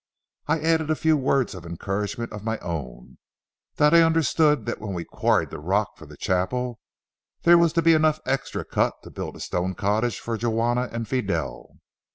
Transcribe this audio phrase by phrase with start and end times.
[0.47, 5.05] I added a few words of encouragement of my own—that I understood that when we
[5.05, 6.79] quarried the rock for the chapel,
[7.43, 11.07] there was to be enough extra cut to build a stone cottage for Juana and
[11.07, 11.73] Fidel.